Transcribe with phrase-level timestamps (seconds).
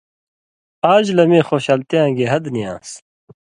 [0.93, 2.89] آژ لہ مِیں خوشالتیاں گی حد نی آن٘س۔